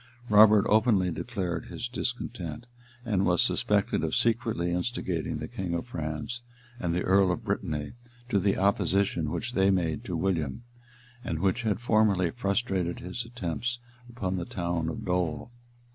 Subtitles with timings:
[0.29, 2.65] []Robert openly declared his discontent,
[3.05, 6.41] and was suspected of secretly instigating the king of France
[6.79, 7.93] and the earl of Brittany
[8.27, 10.63] to the opposition which they made to William,
[11.23, 13.77] and which had formerly frustrated his attempts
[14.09, 15.51] upon the town of Dol.